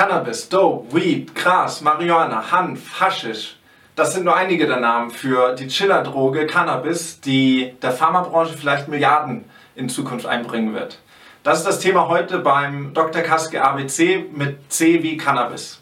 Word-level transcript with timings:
Cannabis, 0.00 0.48
Dope, 0.48 0.94
Weed, 0.94 1.34
Gras, 1.34 1.82
Marihuana, 1.82 2.50
Hanf, 2.50 2.98
Haschisch. 2.98 3.56
Das 3.96 4.14
sind 4.14 4.24
nur 4.24 4.34
einige 4.34 4.66
der 4.66 4.80
Namen 4.80 5.10
für 5.10 5.54
die 5.54 5.68
Chiller-Droge 5.68 6.46
Cannabis, 6.46 7.20
die 7.20 7.74
der 7.82 7.92
Pharmabranche 7.92 8.54
vielleicht 8.54 8.88
Milliarden 8.88 9.44
in 9.76 9.90
Zukunft 9.90 10.24
einbringen 10.24 10.72
wird. 10.72 11.00
Das 11.42 11.58
ist 11.58 11.66
das 11.66 11.80
Thema 11.80 12.08
heute 12.08 12.38
beim 12.38 12.94
Dr. 12.94 13.20
Kaske 13.20 13.62
ABC 13.62 14.24
mit 14.32 14.72
C 14.72 15.02
wie 15.02 15.18
Cannabis. 15.18 15.79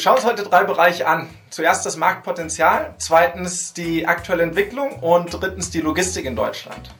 Wir 0.00 0.04
schauen 0.04 0.16
uns 0.16 0.24
heute 0.24 0.44
drei 0.44 0.64
Bereiche 0.64 1.06
an. 1.06 1.28
Zuerst 1.50 1.84
das 1.84 1.98
Marktpotenzial, 1.98 2.94
zweitens 2.96 3.74
die 3.74 4.06
aktuelle 4.08 4.44
Entwicklung 4.44 4.92
und 5.00 5.28
drittens 5.30 5.68
die 5.68 5.82
Logistik 5.82 6.24
in 6.24 6.34
Deutschland. 6.34 6.90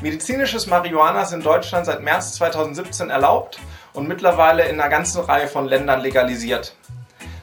Medizinisches 0.00 0.66
Marihuana 0.66 1.22
ist 1.22 1.32
in 1.32 1.40
Deutschland 1.40 1.86
seit 1.86 2.02
März 2.02 2.32
2017 2.32 3.10
erlaubt 3.10 3.60
und 3.92 4.08
mittlerweile 4.08 4.64
in 4.64 4.80
einer 4.80 4.90
ganzen 4.90 5.20
Reihe 5.20 5.46
von 5.46 5.68
Ländern 5.68 6.00
legalisiert. 6.00 6.74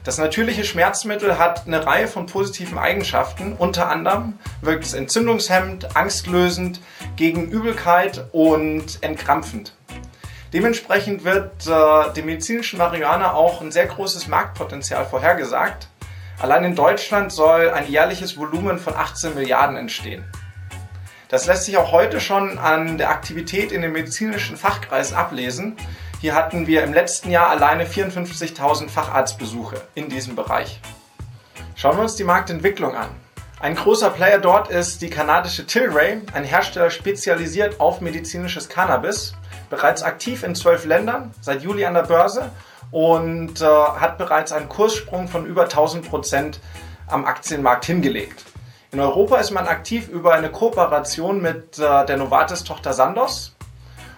Das 0.03 0.17
natürliche 0.17 0.65
Schmerzmittel 0.65 1.39
hat 1.39 1.67
eine 1.67 1.85
Reihe 1.85 2.09
von 2.09 2.25
positiven 2.25 2.77
Eigenschaften. 2.77 3.53
Unter 3.53 3.87
anderem 3.87 4.37
wirkt 4.59 4.83
es 4.83 4.93
entzündungshemmend, 4.93 5.95
angstlösend, 5.95 6.81
gegen 7.15 7.49
Übelkeit 7.49 8.25
und 8.33 9.01
entkrampfend. 9.01 9.71
Dementsprechend 10.53 11.23
wird 11.23 11.65
äh, 11.67 12.13
dem 12.13 12.25
medizinischen 12.25 12.77
Marihuana 12.77 13.33
auch 13.33 13.61
ein 13.61 13.71
sehr 13.71 13.85
großes 13.85 14.27
Marktpotenzial 14.27 15.05
vorhergesagt. 15.05 15.87
Allein 16.39 16.65
in 16.65 16.75
Deutschland 16.75 17.31
soll 17.31 17.69
ein 17.69 17.87
jährliches 17.87 18.37
Volumen 18.37 18.77
von 18.77 18.95
18 18.95 19.35
Milliarden 19.35 19.77
entstehen. 19.77 20.25
Das 21.29 21.45
lässt 21.45 21.63
sich 21.63 21.77
auch 21.77 21.93
heute 21.93 22.19
schon 22.19 22.57
an 22.57 22.97
der 22.97 23.09
Aktivität 23.09 23.71
in 23.71 23.81
den 23.81 23.93
medizinischen 23.93 24.57
Fachkreisen 24.57 25.15
ablesen. 25.15 25.77
Hier 26.19 26.35
hatten 26.35 26.67
wir 26.67 26.83
im 26.83 26.93
letzten 26.93 27.31
Jahr 27.31 27.49
alleine 27.49 27.85
54.000 27.85 28.89
Facharztbesuche 28.89 29.81
in 29.95 30.09
diesem 30.09 30.35
Bereich. 30.35 30.81
Schauen 31.75 31.95
wir 31.95 32.03
uns 32.03 32.15
die 32.15 32.25
Marktentwicklung 32.25 32.95
an. 32.95 33.07
Ein 33.61 33.75
großer 33.75 34.09
Player 34.09 34.39
dort 34.39 34.69
ist 34.69 35.01
die 35.01 35.09
kanadische 35.09 35.65
Tilray, 35.65 36.21
ein 36.33 36.43
Hersteller 36.43 36.89
spezialisiert 36.89 37.79
auf 37.79 38.01
medizinisches 38.01 38.67
Cannabis 38.67 39.33
bereits 39.71 40.03
aktiv 40.03 40.43
in 40.43 40.53
zwölf 40.53 40.85
Ländern, 40.85 41.33
seit 41.41 41.63
Juli 41.63 41.85
an 41.85 41.95
der 41.95 42.03
Börse 42.03 42.51
und 42.91 43.61
äh, 43.61 43.65
hat 43.65 44.19
bereits 44.19 44.51
einen 44.51 44.69
Kurssprung 44.69 45.27
von 45.27 45.47
über 45.47 45.63
1000 45.63 46.07
Prozent 46.07 46.59
am 47.07 47.25
Aktienmarkt 47.25 47.85
hingelegt. 47.85 48.43
In 48.91 48.99
Europa 48.99 49.37
ist 49.37 49.51
man 49.51 49.67
aktiv 49.67 50.09
über 50.09 50.33
eine 50.33 50.51
Kooperation 50.51 51.41
mit 51.41 51.79
äh, 51.79 52.05
der 52.05 52.17
Novartis-Tochter 52.17 52.93
Sandoz. 52.93 53.55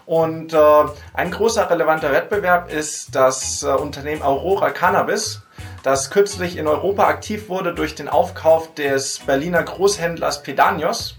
Und 0.06 0.54
äh, 0.54 0.84
ein 1.14 1.32
großer 1.32 1.70
relevanter 1.70 2.12
Wettbewerb 2.12 2.72
ist 2.74 3.16
das 3.16 3.64
äh, 3.64 3.68
Unternehmen 3.68 4.22
Aurora 4.22 4.72
Cannabis, 4.72 5.44
das 5.84 6.10
kürzlich 6.10 6.58
in 6.58 6.68
Europa 6.68 7.08
aktiv 7.08 7.48
wurde 7.48 7.74
durch 7.74 7.96
den 7.96 8.10
Aufkauf 8.10 8.74
des 8.74 9.20
Berliner 9.20 9.64
Großhändlers 9.64 10.42
Pedanios 10.44 11.16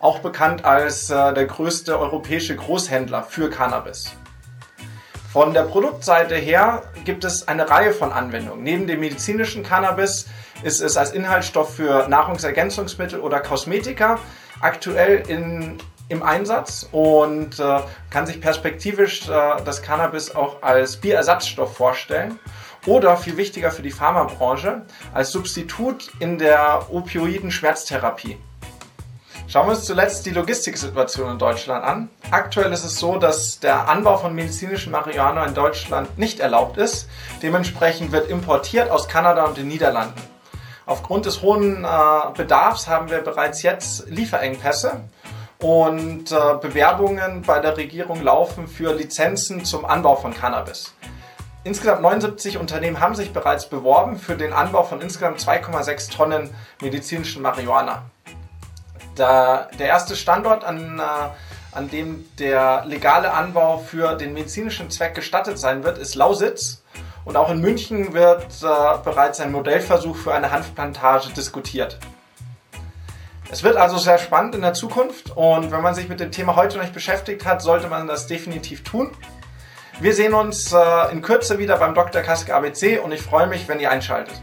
auch 0.00 0.20
bekannt 0.20 0.64
als 0.64 1.10
äh, 1.10 1.32
der 1.34 1.46
größte 1.46 1.98
europäische 1.98 2.56
Großhändler 2.56 3.22
für 3.22 3.50
Cannabis. 3.50 4.12
Von 5.32 5.52
der 5.52 5.62
Produktseite 5.64 6.36
her 6.36 6.84
gibt 7.04 7.24
es 7.24 7.48
eine 7.48 7.68
Reihe 7.68 7.92
von 7.92 8.12
Anwendungen. 8.12 8.62
Neben 8.62 8.86
dem 8.86 9.00
medizinischen 9.00 9.62
Cannabis 9.62 10.26
ist 10.62 10.80
es 10.80 10.96
als 10.96 11.12
Inhaltsstoff 11.12 11.74
für 11.76 12.08
Nahrungsergänzungsmittel 12.08 13.20
oder 13.20 13.40
Kosmetika 13.40 14.18
aktuell 14.60 15.22
in, 15.28 15.78
im 16.08 16.22
Einsatz 16.22 16.88
und 16.92 17.60
äh, 17.60 17.80
kann 18.10 18.26
sich 18.26 18.40
perspektivisch 18.40 19.28
äh, 19.28 19.62
das 19.64 19.82
Cannabis 19.82 20.34
auch 20.34 20.62
als 20.62 20.96
Bierersatzstoff 20.96 21.76
vorstellen 21.76 22.38
oder 22.86 23.16
viel 23.16 23.36
wichtiger 23.36 23.70
für 23.70 23.82
die 23.82 23.90
Pharmabranche 23.90 24.86
als 25.12 25.30
Substitut 25.30 26.10
in 26.20 26.38
der 26.38 26.86
Opioiden-Schmerztherapie. 26.90 28.38
Schauen 29.50 29.66
wir 29.66 29.70
uns 29.70 29.86
zuletzt 29.86 30.26
die 30.26 30.30
Logistiksituation 30.30 31.30
in 31.30 31.38
Deutschland 31.38 31.82
an. 31.82 32.10
Aktuell 32.30 32.70
ist 32.70 32.84
es 32.84 32.98
so, 32.98 33.16
dass 33.16 33.58
der 33.60 33.88
Anbau 33.88 34.18
von 34.18 34.34
medizinischem 34.34 34.92
Marihuana 34.92 35.46
in 35.46 35.54
Deutschland 35.54 36.18
nicht 36.18 36.40
erlaubt 36.40 36.76
ist. 36.76 37.08
Dementsprechend 37.42 38.12
wird 38.12 38.28
importiert 38.28 38.90
aus 38.90 39.08
Kanada 39.08 39.46
und 39.46 39.56
den 39.56 39.68
Niederlanden. 39.68 40.20
Aufgrund 40.84 41.24
des 41.24 41.40
hohen 41.40 41.82
äh, 41.82 41.88
Bedarfs 42.36 42.88
haben 42.88 43.08
wir 43.08 43.22
bereits 43.22 43.62
jetzt 43.62 44.10
Lieferengpässe 44.10 45.00
und 45.62 46.30
äh, 46.30 46.36
Bewerbungen 46.60 47.40
bei 47.40 47.58
der 47.60 47.78
Regierung 47.78 48.22
laufen 48.22 48.68
für 48.68 48.94
Lizenzen 48.94 49.64
zum 49.64 49.86
Anbau 49.86 50.16
von 50.16 50.34
Cannabis. 50.34 50.92
Insgesamt 51.64 52.02
79 52.02 52.58
Unternehmen 52.58 53.00
haben 53.00 53.14
sich 53.14 53.32
bereits 53.32 53.68
beworben 53.70 54.18
für 54.18 54.36
den 54.36 54.52
Anbau 54.52 54.82
von 54.82 55.00
insgesamt 55.00 55.40
2,6 55.40 56.10
Tonnen 56.10 56.54
medizinischen 56.82 57.40
Marihuana. 57.40 58.02
Der, 59.18 59.68
der 59.78 59.88
erste 59.88 60.16
Standort, 60.16 60.64
an, 60.64 60.98
äh, 60.98 61.76
an 61.76 61.90
dem 61.90 62.24
der 62.38 62.84
legale 62.86 63.32
Anbau 63.32 63.78
für 63.78 64.14
den 64.14 64.32
medizinischen 64.32 64.90
Zweck 64.90 65.14
gestattet 65.14 65.58
sein 65.58 65.84
wird, 65.84 65.98
ist 65.98 66.14
Lausitz. 66.14 66.82
Und 67.24 67.36
auch 67.36 67.50
in 67.50 67.60
München 67.60 68.14
wird 68.14 68.46
äh, 68.62 68.98
bereits 69.04 69.40
ein 69.40 69.52
Modellversuch 69.52 70.16
für 70.16 70.32
eine 70.32 70.50
Hanfplantage 70.50 71.30
diskutiert. 71.36 71.98
Es 73.50 73.62
wird 73.62 73.76
also 73.76 73.96
sehr 73.96 74.18
spannend 74.18 74.54
in 74.54 74.60
der 74.60 74.74
Zukunft 74.74 75.34
und 75.34 75.72
wenn 75.72 75.80
man 75.80 75.94
sich 75.94 76.08
mit 76.08 76.20
dem 76.20 76.30
Thema 76.30 76.54
heute 76.54 76.76
noch 76.76 76.82
nicht 76.82 76.92
beschäftigt 76.92 77.46
hat, 77.46 77.62
sollte 77.62 77.88
man 77.88 78.06
das 78.06 78.26
definitiv 78.26 78.84
tun. 78.84 79.10
Wir 80.00 80.14
sehen 80.14 80.34
uns 80.34 80.72
äh, 80.72 81.12
in 81.12 81.22
Kürze 81.22 81.58
wieder 81.58 81.78
beim 81.78 81.94
Dr. 81.94 82.20
Kaske 82.22 82.54
ABC 82.54 82.98
und 82.98 83.10
ich 83.10 83.22
freue 83.22 83.46
mich, 83.46 83.66
wenn 83.66 83.80
ihr 83.80 83.90
einschaltet. 83.90 84.40